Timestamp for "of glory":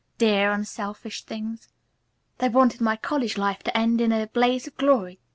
4.65-5.19